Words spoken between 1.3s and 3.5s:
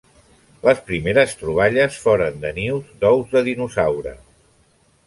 troballes foren de nius d'ous de